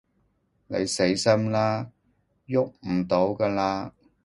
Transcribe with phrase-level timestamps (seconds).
[0.65, 1.91] 你死心啦，
[2.47, 3.91] 逳唔到㗎喇